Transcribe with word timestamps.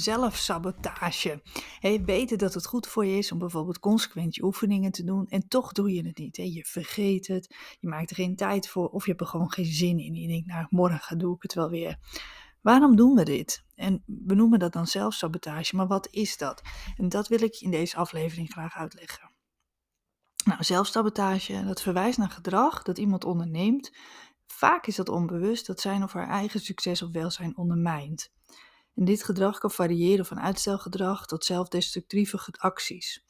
zelfsabotage. 0.00 1.42
je 1.80 2.04
weet 2.04 2.38
dat 2.38 2.54
het 2.54 2.66
goed 2.66 2.86
voor 2.86 3.06
je 3.06 3.18
is 3.18 3.32
om 3.32 3.38
bijvoorbeeld 3.38 3.78
consequent 3.78 4.34
je 4.34 4.44
oefeningen 4.44 4.90
te 4.90 5.04
doen 5.04 5.26
en 5.28 5.48
toch 5.48 5.72
doe 5.72 5.92
je 5.92 6.06
het 6.06 6.18
niet. 6.18 6.36
Je 6.36 6.64
vergeet 6.64 7.26
het, 7.26 7.56
je 7.80 7.88
maakt 7.88 8.10
er 8.10 8.16
geen 8.16 8.36
tijd 8.36 8.68
voor 8.68 8.88
of 8.88 9.04
je 9.04 9.10
hebt 9.10 9.22
er 9.22 9.28
gewoon 9.28 9.52
geen 9.52 9.64
zin 9.64 9.98
in. 9.98 10.14
Je 10.14 10.28
denkt, 10.28 10.46
nou 10.46 10.66
morgen 10.70 11.18
doe 11.18 11.34
ik 11.34 11.42
het 11.42 11.54
wel 11.54 11.70
weer. 11.70 11.98
Waarom 12.60 12.96
doen 12.96 13.14
we 13.14 13.24
dit? 13.24 13.64
En 13.74 14.02
we 14.06 14.34
noemen 14.34 14.58
dat 14.58 14.72
dan 14.72 14.86
zelfsabotage, 14.86 15.76
maar 15.76 15.86
wat 15.86 16.08
is 16.10 16.36
dat? 16.36 16.62
En 16.96 17.08
dat 17.08 17.28
wil 17.28 17.42
ik 17.42 17.60
in 17.60 17.70
deze 17.70 17.96
aflevering 17.96 18.50
graag 18.50 18.74
uitleggen. 18.74 19.30
Nou, 20.44 20.64
zelfsabotage, 20.64 21.64
dat 21.64 21.82
verwijst 21.82 22.18
naar 22.18 22.30
gedrag 22.30 22.82
dat 22.82 22.98
iemand 22.98 23.24
onderneemt. 23.24 23.92
Vaak 24.46 24.86
is 24.86 24.96
dat 24.96 25.08
onbewust 25.08 25.66
dat 25.66 25.80
zijn 25.80 26.02
of 26.02 26.12
haar 26.12 26.28
eigen 26.28 26.60
succes 26.60 27.02
of 27.02 27.10
welzijn 27.10 27.56
ondermijnt. 27.56 28.32
En 28.94 29.04
dit 29.04 29.22
gedrag 29.22 29.58
kan 29.58 29.70
variëren 29.70 30.26
van 30.26 30.40
uitstelgedrag 30.40 31.26
tot 31.26 31.44
zelfdestructieve 31.44 32.38
acties. 32.58 33.24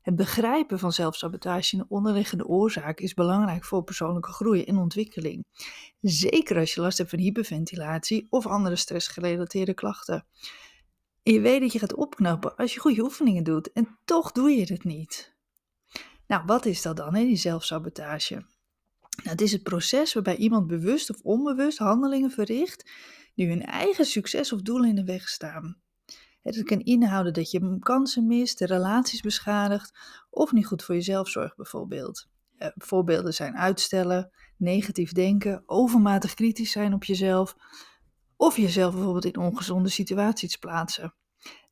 Het 0.00 0.16
begrijpen 0.16 0.78
van 0.78 0.92
zelfsabotage 0.92 1.72
en 1.72 1.78
de 1.78 1.88
onderliggende 1.88 2.46
oorzaak 2.46 3.00
is 3.00 3.14
belangrijk 3.14 3.64
voor 3.64 3.84
persoonlijke 3.84 4.32
groei 4.32 4.64
en 4.64 4.76
ontwikkeling. 4.76 5.44
Zeker 6.00 6.58
als 6.58 6.74
je 6.74 6.80
last 6.80 6.98
hebt 6.98 7.10
van 7.10 7.18
hyperventilatie 7.18 8.26
of 8.30 8.46
andere 8.46 8.76
stressgerelateerde 8.76 9.74
klachten. 9.74 10.26
En 11.22 11.32
je 11.32 11.40
weet 11.40 11.60
dat 11.60 11.72
je 11.72 11.78
gaat 11.78 11.94
opknappen 11.94 12.56
als 12.56 12.74
je 12.74 12.80
goede 12.80 13.02
oefeningen 13.02 13.44
doet 13.44 13.72
en 13.72 13.98
toch 14.04 14.32
doe 14.32 14.50
je 14.50 14.72
het 14.72 14.84
niet. 14.84 15.34
Nou, 16.26 16.42
wat 16.46 16.66
is 16.66 16.82
dat 16.82 16.96
dan, 16.96 17.14
hè, 17.14 17.24
die 17.24 17.36
zelfsabotage? 17.36 18.34
Nou, 18.34 19.28
het 19.28 19.40
is 19.40 19.52
het 19.52 19.62
proces 19.62 20.12
waarbij 20.12 20.36
iemand 20.36 20.66
bewust 20.66 21.10
of 21.10 21.20
onbewust 21.22 21.78
handelingen 21.78 22.30
verricht 22.30 22.90
die 23.40 23.48
hun 23.48 23.64
eigen 23.64 24.04
succes 24.04 24.52
of 24.52 24.62
doelen 24.62 24.88
in 24.88 24.94
de 24.94 25.04
weg 25.04 25.28
staan. 25.28 25.76
Het 26.42 26.62
kan 26.62 26.80
inhouden 26.80 27.32
dat 27.32 27.50
je 27.50 27.78
kansen 27.78 28.26
mist, 28.26 28.58
de 28.58 28.66
relaties 28.66 29.20
beschadigt 29.20 29.98
of 30.30 30.52
niet 30.52 30.66
goed 30.66 30.82
voor 30.82 30.94
jezelf 30.94 31.28
zorgt 31.28 31.56
bijvoorbeeld. 31.56 32.28
Eh, 32.56 32.68
voorbeelden 32.74 33.34
zijn 33.34 33.56
uitstellen, 33.56 34.30
negatief 34.56 35.12
denken, 35.12 35.62
overmatig 35.66 36.34
kritisch 36.34 36.70
zijn 36.70 36.94
op 36.94 37.04
jezelf 37.04 37.56
of 38.36 38.56
jezelf 38.56 38.94
bijvoorbeeld 38.94 39.24
in 39.24 39.36
ongezonde 39.36 39.88
situaties 39.88 40.56
plaatsen. 40.56 41.14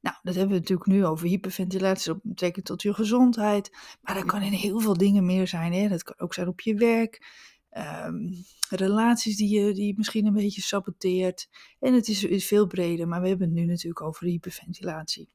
Nou, 0.00 0.16
dat 0.22 0.34
hebben 0.34 0.54
we 0.54 0.60
natuurlijk 0.60 0.88
nu 0.88 1.04
over 1.04 1.26
hyperventilatie, 1.26 2.12
dat 2.12 2.22
betekent 2.22 2.64
tot 2.64 2.82
je 2.82 2.94
gezondheid, 2.94 3.76
maar 4.00 4.14
dat 4.14 4.24
kan 4.24 4.42
in 4.42 4.52
heel 4.52 4.80
veel 4.80 4.96
dingen 4.96 5.26
meer 5.26 5.48
zijn. 5.48 5.72
Hè? 5.72 5.88
Dat 5.88 6.02
kan 6.02 6.18
ook 6.18 6.34
zijn 6.34 6.48
op 6.48 6.60
je 6.60 6.74
werk, 6.74 7.26
um, 7.76 8.44
relaties 8.70 9.36
die 9.36 9.60
je 9.60 9.72
die 9.72 9.94
misschien 9.96 10.26
een 10.26 10.32
beetje 10.32 10.60
saboteert. 10.60 11.48
En 11.80 11.94
het 11.94 12.08
is, 12.08 12.24
is 12.24 12.46
veel 12.46 12.66
breder, 12.66 13.08
maar 13.08 13.20
we 13.20 13.28
hebben 13.28 13.46
het 13.46 13.56
nu 13.56 13.64
natuurlijk 13.64 14.02
over 14.02 14.26
hyperventilatie. 14.26 15.28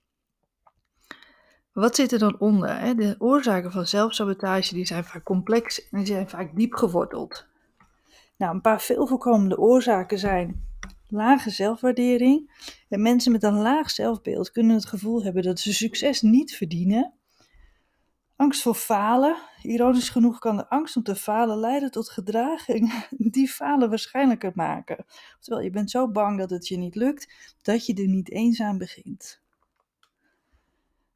Wat 1.72 1.96
zit 1.96 2.12
er 2.12 2.20
dan 2.20 2.40
onder? 2.40 2.80
Hè? 2.80 2.96
De 2.96 3.16
oorzaken 3.18 3.72
van 3.72 3.88
zelfsabotage 3.88 4.74
die 4.74 4.86
zijn 4.86 5.04
vaak 5.04 5.24
complex 5.24 5.90
en 5.90 5.98
die 5.98 6.08
zijn 6.08 6.30
vaak 6.30 6.56
diep 6.56 6.74
geworteld. 6.74 7.46
Nou, 8.38 8.56
een 8.56 8.62
paar 8.62 8.82
veel 8.82 9.08
voorkomende 9.08 9.58
oorzaken 9.58 10.20
zijn 10.20 10.68
lage 11.08 11.50
zelfwaardering. 11.50 12.52
En 12.90 13.02
mensen 13.02 13.32
met 13.32 13.44
een 13.44 13.58
laag 13.58 13.90
zelfbeeld 13.90 14.52
kunnen 14.52 14.76
het 14.76 14.86
gevoel 14.86 15.24
hebben 15.24 15.44
dat 15.44 15.60
ze 15.60 15.74
succes 15.74 16.22
niet 16.22 16.56
verdienen. 16.56 17.14
Angst 18.44 18.62
voor 18.62 18.76
falen. 18.76 19.38
Ironisch 19.62 20.10
genoeg 20.10 20.40
kan 20.40 20.58
de 20.58 20.70
angst 20.70 20.96
om 20.96 21.04
te 21.04 21.16
falen 21.16 21.58
leiden 21.58 21.92
tot 21.92 22.10
gedragingen 22.10 23.06
die 23.36 23.48
falen 23.48 23.90
waarschijnlijker 23.90 24.52
maken. 24.56 25.06
Oftewel, 25.38 25.62
je 25.62 25.70
bent 25.70 25.92
zo 25.92 26.12
bang 26.12 26.38
dat 26.38 26.50
het 26.50 26.68
je 26.68 26.78
niet 26.78 26.96
lukt, 26.96 27.34
dat 27.62 27.86
je 27.86 27.94
er 27.94 28.08
niet 28.08 28.32
eens 28.32 28.62
aan 28.62 28.78
begint. 28.78 29.42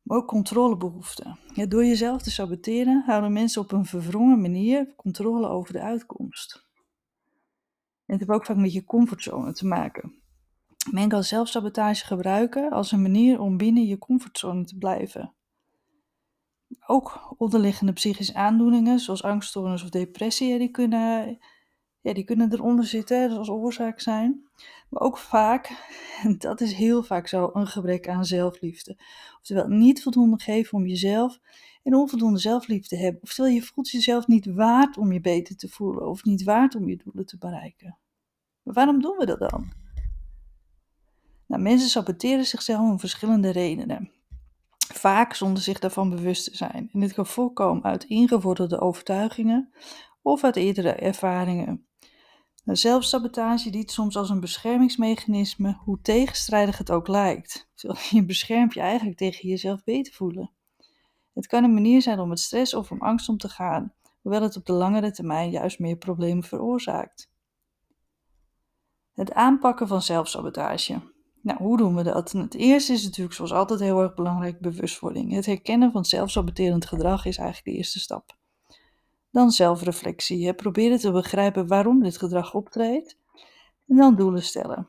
Maar 0.02 0.18
ook 0.18 0.28
controlebehoeften. 0.28 1.40
Ja, 1.54 1.66
door 1.66 1.86
jezelf 1.86 2.22
te 2.22 2.32
saboteren 2.32 3.04
houden 3.06 3.34
mensen 3.34 3.62
op 3.62 3.72
een 3.72 3.86
verwrongen 3.86 4.42
manier 4.42 4.94
controle 4.96 5.48
over 5.48 5.74
de 5.74 5.82
uitkomst. 5.82 6.66
En 8.06 8.18
het 8.18 8.20
heeft 8.20 8.32
ook 8.32 8.46
vaak 8.46 8.58
met 8.58 8.74
je 8.74 8.84
comfortzone 8.84 9.54
te 9.54 9.66
maken. 9.66 10.22
Men 10.92 11.10
kan 11.10 11.24
zelfsabotage 11.24 12.06
gebruiken 12.06 12.72
als 12.72 12.92
een 12.92 13.02
manier 13.02 13.40
om 13.40 13.58
binnen 13.58 13.86
je 13.86 13.98
comfortzone 13.98 14.64
te 14.64 14.78
blijven. 14.78 15.36
Ook 16.90 17.36
onderliggende 17.38 17.94
psychische 17.94 18.34
aandoeningen, 18.34 19.00
zoals 19.00 19.24
angststoornis 19.24 19.84
of 19.84 19.90
depressie, 19.90 20.60
die 20.60 20.72
kunnen, 20.72 21.38
ja, 22.02 22.14
die 22.14 22.24
kunnen 22.24 22.54
eronder 22.54 22.86
zitten 22.86 23.38
als 23.38 23.50
oorzaak 23.50 24.00
zijn. 24.00 24.50
Maar 24.90 25.02
ook 25.02 25.18
vaak, 25.18 25.72
en 26.24 26.38
dat 26.38 26.62
is 26.62 26.74
heel 26.74 27.04
vaak 27.04 27.28
zo, 27.28 27.50
een 27.54 27.68
gebrek 27.68 28.10
aan 28.10 28.26
zelfliefde. 28.26 28.98
Oftewel, 29.40 29.68
niet 29.68 30.04
voldoende 30.04 30.40
geven 30.40 30.78
om 30.78 30.88
jezelf 30.88 31.40
en 31.84 31.96
onvoldoende 31.96 32.40
zelfliefde 32.40 32.98
hebben. 32.98 33.22
Oftewel, 33.22 33.52
je 33.52 33.62
voelt 33.62 33.90
jezelf 33.90 34.28
niet 34.28 34.46
waard 34.46 34.98
om 34.98 35.12
je 35.12 35.22
beter 35.22 35.58
te 35.58 35.70
voelen 35.70 36.08
of 36.08 36.24
niet 36.24 36.44
waard 36.44 36.76
om 36.76 36.90
je 36.90 37.02
doelen 37.04 37.26
te 37.26 37.38
bereiken. 37.38 37.98
Maar 38.64 38.74
waarom 38.74 39.02
doen 39.02 39.18
we 39.18 39.26
dat 39.26 39.40
dan? 39.40 39.72
Nou, 41.48 41.62
mensen 41.62 41.90
saboteren 41.90 42.46
zichzelf 42.46 42.80
om 42.80 43.00
verschillende 43.00 43.50
redenen 43.50 44.12
vaak 44.94 45.34
zonder 45.34 45.64
zich 45.64 45.80
daarvan 45.80 46.10
bewust 46.10 46.44
te 46.44 46.58
zijn. 46.58 46.90
En 46.94 47.00
dit 47.00 47.14
kan 47.14 47.26
voorkomen 47.26 47.84
uit 47.84 48.04
ingevorderde 48.04 48.80
overtuigingen 48.80 49.72
of 50.22 50.44
uit 50.44 50.56
eerdere 50.56 50.92
ervaringen. 50.92 51.88
Nou, 52.64 52.80
zelfsabotage 52.80 53.70
dient 53.70 53.92
soms 53.92 54.18
als 54.18 54.30
een 54.30 54.40
beschermingsmechanisme, 54.40 55.78
hoe 55.84 56.02
tegenstrijdig 56.02 56.78
het 56.78 56.92
ook 56.92 57.08
lijkt. 57.08 57.70
Je 58.10 58.26
beschermt 58.26 58.74
je 58.74 58.80
eigenlijk 58.80 59.18
tegen 59.18 59.50
jezelf 59.50 59.84
beter 59.84 60.14
voelen. 60.14 60.52
Het 61.34 61.48
kan 61.48 61.64
een 61.64 61.74
manier 61.74 62.02
zijn 62.02 62.20
om 62.20 62.30
met 62.30 62.40
stress 62.40 62.74
of 62.74 62.92
om 62.92 63.02
angst 63.02 63.30
om 63.30 63.38
te 63.38 63.50
gaan, 63.50 63.94
hoewel 64.22 64.42
het 64.42 64.58
op 64.58 64.66
de 64.66 64.74
langere 64.74 65.12
termijn 65.12 65.50
juist 65.50 65.80
meer 65.80 65.98
problemen 65.98 66.44
veroorzaakt. 66.44 67.32
Het 69.14 69.34
aanpakken 69.34 69.88
van 69.88 70.02
zelfsabotage. 70.02 71.02
Nou, 71.48 71.60
hoe 71.60 71.78
doen 71.78 71.96
we 71.96 72.04
dat? 72.04 72.32
Het 72.32 72.56
eerste 72.56 72.94
is 72.94 73.04
natuurlijk 73.04 73.36
zoals 73.36 73.52
altijd 73.54 73.80
heel 73.80 74.02
erg 74.02 74.14
belangrijk 74.14 74.60
bewustwording. 74.60 75.34
Het 75.34 75.46
herkennen 75.46 75.92
van 75.92 76.06
zelfsaboterend 76.06 76.86
gedrag 76.86 77.26
is 77.26 77.38
eigenlijk 77.38 77.68
de 77.68 77.78
eerste 77.78 78.00
stap. 78.00 78.38
Dan 79.32 79.52
zelfreflectie. 79.52 80.54
Proberen 80.54 81.00
te 81.00 81.12
begrijpen 81.12 81.68
waarom 81.68 82.04
dit 82.04 82.18
gedrag 82.18 82.54
optreedt. 82.54 83.18
En 83.88 83.96
dan 83.96 84.16
doelen 84.16 84.44
stellen. 84.44 84.88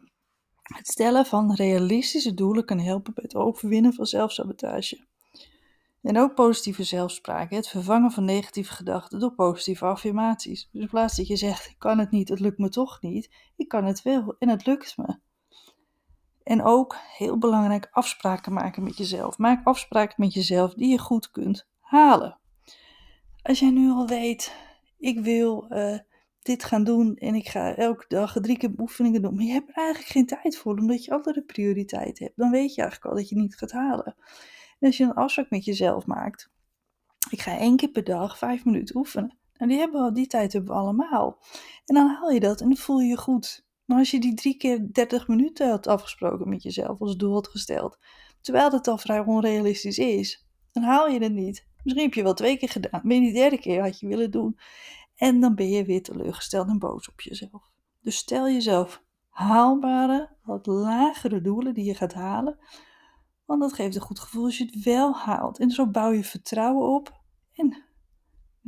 Het 0.62 0.86
stellen 0.86 1.26
van 1.26 1.54
realistische 1.54 2.34
doelen 2.34 2.64
kan 2.64 2.78
helpen 2.78 3.14
bij 3.14 3.25
het 3.26 3.34
overwinnen 3.34 3.92
van 3.92 4.06
zelfsabotage. 4.06 5.06
En 6.02 6.19
ook 6.19 6.34
positieve 6.34 6.84
zelfspraak. 6.84 7.50
Het 7.50 7.69
vervangen 7.69 8.10
van 8.10 8.25
negatieve 8.25 8.72
gedachten 8.72 9.19
door 9.20 9.34
positieve 9.34 9.84
affirmaties. 9.84 10.69
Dus 10.72 10.82
in 10.82 10.88
plaats 10.88 11.16
dat 11.16 11.26
je 11.26 11.36
zegt: 11.36 11.69
Ik 11.69 11.78
kan 11.78 11.98
het 11.98 12.10
niet, 12.10 12.28
het 12.28 12.40
lukt 12.40 12.58
me 12.58 12.69
toch 12.69 13.02
niet. 13.02 13.30
Ik 13.56 13.69
kan 13.69 13.84
het 13.84 14.02
wel 14.02 14.36
en 14.38 14.48
het 14.48 14.66
lukt 14.66 14.96
me. 14.96 15.26
En 16.48 16.62
ook 16.62 16.97
heel 17.16 17.38
belangrijk 17.38 17.88
afspraken 17.91 18.53
maken 18.53 18.82
met 18.82 18.97
jezelf. 18.97 19.38
Maak 19.38 19.66
afspraken 19.66 20.14
met 20.19 20.32
jezelf 20.32 20.75
die 20.75 20.88
je 20.88 20.98
goed 20.98 21.31
kunt 21.31 21.69
halen. 21.78 22.38
Als 23.42 23.59
jij 23.59 23.70
nu 23.70 23.91
al 23.91 24.06
weet, 24.06 24.54
ik 24.98 25.20
wil 25.20 25.66
uh, 25.70 25.98
dit 26.42 26.64
gaan 26.64 26.84
doen 26.84 27.16
en 27.16 27.34
ik 27.34 27.48
ga 27.48 27.75
elke 27.75 28.04
dag 28.08 28.37
drie 28.41 28.58
keer 28.58 28.72
oefeningen 28.78 29.22
doen, 29.22 29.34
maar 29.34 29.44
je 29.44 29.53
hebt 29.53 29.69
er 29.69 29.75
eigenlijk 29.75 30.10
geen 30.10 30.26
tijd 30.26 30.56
voor 30.56 30.76
omdat 30.76 31.04
je 31.04 31.12
andere 31.12 31.42
prioriteiten 31.42 32.25
hebt, 32.25 32.37
dan 32.37 32.50
weet 32.50 32.75
je 32.75 32.81
eigenlijk 32.81 33.10
al 33.10 33.20
dat 33.20 33.28
je 33.28 33.37
niet 33.37 33.56
gaat 33.56 33.72
halen. 33.72 34.14
En 34.78 34.87
als 34.87 34.97
je 34.97 35.04
een 35.04 35.14
afspraak 35.14 35.50
met 35.50 35.64
jezelf 35.64 36.06
maakt, 36.06 36.50
ik 37.31 37.41
ga 37.41 37.58
één 37.58 37.76
keer 37.76 37.91
per 37.91 38.04
dag 38.04 38.38
vijf 38.38 38.64
minuten 38.64 38.97
oefenen. 38.97 39.38
En 39.53 39.69
die, 39.69 39.78
hebben 39.78 40.04
we, 40.04 40.12
die 40.12 40.26
tijd 40.26 40.53
hebben 40.53 40.72
we 40.72 40.81
allemaal. 40.81 41.38
En 41.84 41.94
dan 41.94 42.08
haal 42.08 42.31
je 42.31 42.41
dat 42.41 42.60
en 42.60 42.69
dan 42.69 42.76
voel 42.76 43.00
je 43.00 43.08
je 43.08 43.16
goed. 43.16 43.66
Maar 43.88 43.99
als 43.99 44.10
je 44.10 44.21
die 44.21 44.34
drie 44.34 44.56
keer 44.56 44.93
30 44.93 45.28
minuten 45.28 45.69
had 45.69 45.87
afgesproken 45.87 46.49
met 46.49 46.62
jezelf 46.62 47.00
als 47.00 47.17
doel 47.17 47.32
had 47.32 47.49
gesteld, 47.49 47.99
terwijl 48.40 48.70
het 48.70 48.88
al 48.88 48.99
vrij 48.99 49.20
onrealistisch 49.20 49.99
is, 49.99 50.46
dan 50.73 50.82
haal 50.82 51.08
je 51.08 51.23
het 51.23 51.32
niet. 51.32 51.67
Misschien 51.82 52.05
heb 52.05 52.14
je 52.14 52.23
wel 52.23 52.35
twee 52.35 52.56
keer 52.56 52.69
gedaan, 52.69 53.00
maar 53.05 53.17
die 53.17 53.32
derde 53.32 53.58
keer 53.58 53.82
had 53.82 54.00
je 54.00 54.06
willen 54.06 54.31
doen. 54.31 54.58
En 55.14 55.40
dan 55.40 55.55
ben 55.55 55.69
je 55.69 55.85
weer 55.85 56.02
teleurgesteld 56.02 56.69
en 56.69 56.79
boos 56.79 57.08
op 57.08 57.20
jezelf. 57.20 57.70
Dus 58.00 58.17
stel 58.17 58.49
jezelf 58.49 59.02
haalbare, 59.29 60.37
wat 60.43 60.67
lagere 60.67 61.40
doelen 61.40 61.75
die 61.75 61.85
je 61.85 61.94
gaat 61.94 62.14
halen. 62.14 62.58
Want 63.44 63.61
dat 63.61 63.73
geeft 63.73 63.94
een 63.96 64.02
goed 64.02 64.20
gevoel 64.20 64.44
als 64.44 64.58
je 64.58 64.64
het 64.64 64.85
wel 64.85 65.14
haalt. 65.14 65.58
En 65.58 65.70
zo 65.70 65.87
bouw 65.87 66.11
je 66.11 66.25
vertrouwen 66.25 66.88
op. 66.88 67.20
En 67.55 67.85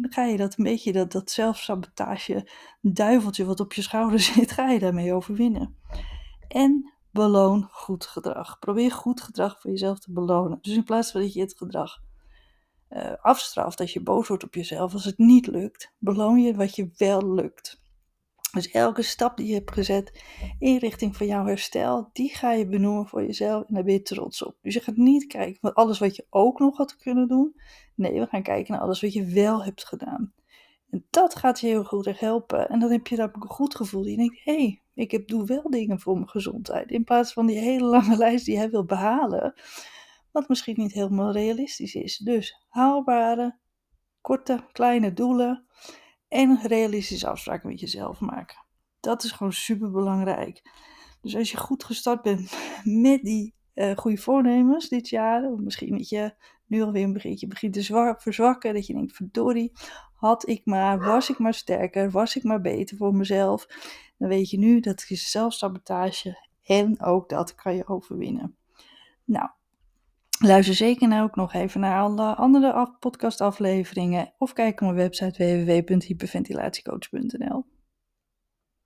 dan 0.00 0.12
ga 0.12 0.25
je 0.25 0.37
dat 0.37 0.58
een 0.58 0.64
beetje, 0.64 0.93
dat, 0.93 1.12
dat 1.12 1.31
zelfsabotage 1.31 2.49
duiveltje 2.81 3.44
wat 3.44 3.61
op 3.61 3.73
je 3.73 3.82
schouder 3.82 4.20
zit, 4.35 4.52
ga 4.52 4.70
je 4.70 4.79
daarmee 4.79 5.14
overwinnen. 5.14 5.76
En 6.49 6.93
beloon 7.11 7.69
goed 7.70 8.06
gedrag. 8.06 8.58
Probeer 8.58 8.93
goed 8.93 9.20
gedrag 9.20 9.61
voor 9.61 9.70
jezelf 9.70 9.99
te 9.99 10.12
belonen. 10.12 10.58
Dus 10.61 10.75
in 10.75 10.85
plaats 10.85 11.11
van 11.11 11.20
dat 11.20 11.32
je 11.32 11.41
het 11.41 11.56
gedrag 11.56 11.99
uh, 12.91 13.12
afstraft, 13.20 13.79
dat 13.79 13.93
je 13.93 14.02
boos 14.02 14.29
wordt 14.29 14.44
op 14.44 14.55
jezelf 14.55 14.93
als 14.93 15.05
het 15.05 15.19
niet 15.19 15.47
lukt, 15.47 15.93
beloon 15.99 16.41
je 16.41 16.55
wat 16.55 16.76
je 16.76 16.91
wel 16.96 17.35
lukt. 17.35 17.80
Dus 18.52 18.70
elke 18.70 19.02
stap 19.02 19.37
die 19.37 19.47
je 19.47 19.55
hebt 19.55 19.73
gezet 19.73 20.23
in 20.58 20.76
richting 20.76 21.17
van 21.17 21.26
jouw 21.26 21.47
herstel, 21.47 22.11
die 22.12 22.35
ga 22.35 22.52
je 22.52 22.67
benoemen 22.67 23.06
voor 23.06 23.23
jezelf 23.23 23.69
en 23.69 23.75
daar 23.75 23.85
ben 23.85 23.93
je 23.93 24.02
trots 24.02 24.43
op. 24.43 24.56
Dus 24.62 24.75
je 24.75 24.81
gaat 24.81 24.97
niet 24.97 25.26
kijken 25.26 25.58
naar 25.61 25.73
alles 25.73 25.99
wat 25.99 26.17
je 26.17 26.26
ook 26.31 26.58
nog 26.58 26.76
had 26.76 26.97
kunnen 26.97 27.29
doen. 27.29 27.55
Nee, 27.94 28.20
we 28.20 28.26
gaan 28.26 28.43
kijken 28.43 28.73
naar 28.73 28.82
alles 28.82 29.00
wat 29.00 29.12
je 29.12 29.25
wel 29.25 29.64
hebt 29.64 29.85
gedaan. 29.85 30.32
En 30.91 31.06
dat 31.11 31.35
gaat 31.35 31.61
je 31.61 31.67
heel 31.67 31.85
goed 31.85 32.20
helpen. 32.20 32.69
En 32.69 32.79
dan 32.79 32.91
heb 32.91 33.06
je 33.06 33.17
dat 33.17 33.35
een 33.35 33.49
goed 33.49 33.75
gevoel. 33.75 34.05
Je 34.05 34.17
denkt, 34.17 34.41
hé, 34.44 34.55
hey, 34.55 34.82
ik 34.94 35.11
heb, 35.11 35.29
doe 35.29 35.46
wel 35.46 35.70
dingen 35.70 36.00
voor 36.00 36.14
mijn 36.14 36.29
gezondheid. 36.29 36.91
In 36.91 37.05
plaats 37.05 37.32
van 37.32 37.46
die 37.46 37.58
hele 37.58 37.87
lange 37.87 38.17
lijst 38.25 38.44
die 38.44 38.55
jij 38.55 38.70
wil 38.70 38.85
behalen. 38.85 39.55
Wat 40.32 40.49
misschien 40.49 40.75
niet 40.79 40.93
helemaal 40.93 41.32
realistisch 41.32 41.94
is. 41.94 42.17
Dus 42.17 42.64
haalbare, 42.69 43.58
korte, 44.20 44.64
kleine 44.73 45.12
doelen. 45.12 45.67
En 46.31 46.61
realistische 46.62 47.29
afspraken 47.29 47.69
met 47.69 47.81
jezelf 47.81 48.21
maken. 48.21 48.65
Dat 49.00 49.25
is 49.25 49.32
gewoon 49.32 49.53
super 49.53 49.91
belangrijk. 49.91 50.62
Dus 51.21 51.37
als 51.37 51.50
je 51.50 51.56
goed 51.56 51.85
gestart 51.85 52.23
bent 52.23 52.56
met 53.09 53.23
die 53.23 53.55
uh, 53.75 53.97
goede 53.97 54.17
voornemens 54.17 54.88
dit 54.88 55.09
jaar, 55.09 55.44
of 55.44 55.61
misschien 55.61 55.97
dat 55.97 56.09
je 56.09 56.35
nu 56.67 56.82
alweer 56.82 57.05
een 57.05 57.12
beetje 57.12 57.47
begint 57.47 57.73
te 57.73 58.15
verzwakken, 58.19 58.75
dat 58.75 58.87
je 58.87 58.94
denkt, 58.94 59.12
verdorie, 59.12 59.73
had 60.15 60.49
ik 60.49 60.61
maar, 60.65 60.99
was 60.99 61.31
ik 61.31 61.38
maar 61.38 61.55
sterker, 61.55 62.11
was 62.11 62.37
ik 62.37 62.43
maar 62.43 62.61
beter 62.61 62.97
voor 62.97 63.15
mezelf, 63.15 63.67
dan 64.19 64.29
weet 64.29 64.50
je 64.50 64.59
nu 64.59 64.81
dat 64.81 65.05
is 65.09 65.31
zelfsabotage 65.31 66.49
en 66.62 67.03
ook 67.03 67.29
dat 67.29 67.55
kan 67.55 67.75
je 67.75 67.88
overwinnen. 67.88 68.56
Nou, 69.25 69.50
luister 70.42 70.75
zeker 70.75 71.08
nou 71.08 71.22
ook 71.22 71.37
nog 71.37 71.52
even 71.52 71.81
naar 71.81 72.00
alle 72.00 72.34
andere 72.34 72.96
podcastafleveringen 72.98 74.32
of 74.38 74.52
kijk 74.52 74.75
op 74.75 74.81
mijn 74.81 74.94
website 74.94 75.64
www.hyperventilatiecoach.nl. 75.64 77.64